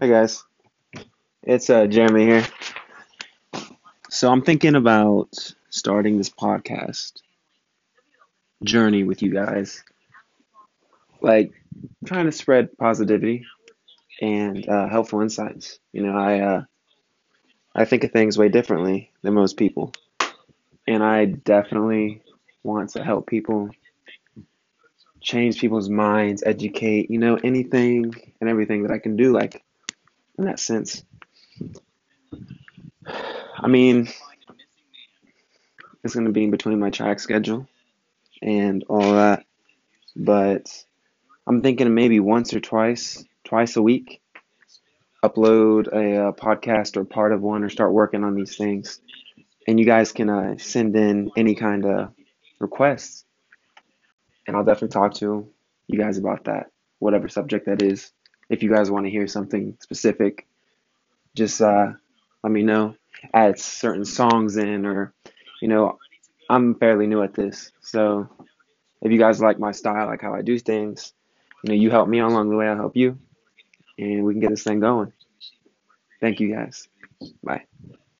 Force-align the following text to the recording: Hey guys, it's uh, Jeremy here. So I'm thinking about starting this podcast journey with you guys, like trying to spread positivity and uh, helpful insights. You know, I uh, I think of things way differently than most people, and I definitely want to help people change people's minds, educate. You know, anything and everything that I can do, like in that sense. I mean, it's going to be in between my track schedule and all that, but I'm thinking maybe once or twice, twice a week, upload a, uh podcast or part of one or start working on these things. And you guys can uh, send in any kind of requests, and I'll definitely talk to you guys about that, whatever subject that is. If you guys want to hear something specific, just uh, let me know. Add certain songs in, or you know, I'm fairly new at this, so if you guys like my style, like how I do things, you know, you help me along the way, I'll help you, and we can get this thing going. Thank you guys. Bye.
Hey 0.00 0.08
guys, 0.08 0.44
it's 1.42 1.70
uh, 1.70 1.86
Jeremy 1.86 2.24
here. 2.24 2.46
So 4.10 4.30
I'm 4.30 4.42
thinking 4.42 4.74
about 4.74 5.30
starting 5.70 6.18
this 6.18 6.30
podcast 6.30 7.12
journey 8.62 9.04
with 9.04 9.22
you 9.22 9.32
guys, 9.32 9.82
like 11.20 11.52
trying 12.06 12.26
to 12.26 12.32
spread 12.32 12.76
positivity 12.78 13.44
and 14.22 14.68
uh, 14.68 14.88
helpful 14.88 15.20
insights. 15.22 15.78
You 15.92 16.04
know, 16.04 16.16
I 16.18 16.40
uh, 16.40 16.62
I 17.74 17.84
think 17.86 18.04
of 18.04 18.12
things 18.12 18.36
way 18.36 18.48
differently 18.50 19.10
than 19.22 19.34
most 19.34 19.56
people, 19.56 19.92
and 20.86 21.02
I 21.02 21.26
definitely 21.26 22.22
want 22.64 22.90
to 22.90 23.04
help 23.04 23.26
people 23.26 23.70
change 25.20 25.60
people's 25.60 25.88
minds, 25.88 26.42
educate. 26.44 27.10
You 27.10 27.18
know, 27.18 27.36
anything 27.42 28.14
and 28.40 28.48
everything 28.50 28.82
that 28.82 28.92
I 28.92 28.98
can 28.98 29.16
do, 29.16 29.32
like 29.32 29.62
in 30.38 30.44
that 30.44 30.60
sense. 30.60 31.04
I 33.60 33.66
mean, 33.66 34.08
it's 36.04 36.14
going 36.14 36.26
to 36.26 36.32
be 36.32 36.44
in 36.44 36.50
between 36.50 36.78
my 36.78 36.90
track 36.90 37.18
schedule 37.20 37.68
and 38.40 38.84
all 38.88 39.12
that, 39.14 39.44
but 40.14 40.84
I'm 41.46 41.60
thinking 41.60 41.92
maybe 41.92 42.20
once 42.20 42.54
or 42.54 42.60
twice, 42.60 43.24
twice 43.44 43.76
a 43.76 43.82
week, 43.82 44.20
upload 45.24 45.88
a, 45.88 46.28
uh 46.28 46.32
podcast 46.32 46.96
or 46.96 47.04
part 47.04 47.32
of 47.32 47.42
one 47.42 47.64
or 47.64 47.68
start 47.68 47.92
working 47.92 48.22
on 48.22 48.34
these 48.34 48.56
things. 48.56 49.00
And 49.66 49.78
you 49.78 49.84
guys 49.84 50.12
can 50.12 50.30
uh, 50.30 50.56
send 50.58 50.96
in 50.96 51.30
any 51.36 51.54
kind 51.54 51.84
of 51.84 52.12
requests, 52.60 53.24
and 54.46 54.56
I'll 54.56 54.64
definitely 54.64 54.94
talk 54.94 55.14
to 55.14 55.48
you 55.88 55.98
guys 55.98 56.16
about 56.16 56.44
that, 56.44 56.70
whatever 57.00 57.28
subject 57.28 57.66
that 57.66 57.82
is. 57.82 58.12
If 58.50 58.62
you 58.62 58.70
guys 58.72 58.90
want 58.90 59.06
to 59.06 59.10
hear 59.10 59.26
something 59.26 59.76
specific, 59.80 60.46
just 61.34 61.60
uh, 61.60 61.92
let 62.42 62.52
me 62.52 62.62
know. 62.62 62.96
Add 63.34 63.58
certain 63.58 64.04
songs 64.04 64.56
in, 64.56 64.86
or 64.86 65.12
you 65.62 65.68
know, 65.68 65.98
I'm 66.50 66.74
fairly 66.76 67.06
new 67.06 67.22
at 67.22 67.34
this, 67.34 67.72
so 67.80 68.28
if 69.02 69.12
you 69.12 69.18
guys 69.18 69.40
like 69.40 69.58
my 69.58 69.72
style, 69.72 70.06
like 70.06 70.22
how 70.22 70.34
I 70.34 70.42
do 70.42 70.58
things, 70.58 71.12
you 71.64 71.70
know, 71.70 71.74
you 71.76 71.90
help 71.90 72.08
me 72.08 72.20
along 72.20 72.50
the 72.50 72.56
way, 72.56 72.68
I'll 72.68 72.76
help 72.76 72.96
you, 72.96 73.18
and 73.98 74.24
we 74.24 74.34
can 74.34 74.40
get 74.40 74.50
this 74.50 74.64
thing 74.64 74.80
going. 74.80 75.12
Thank 76.20 76.40
you 76.40 76.52
guys. 76.54 76.88
Bye. 77.42 77.64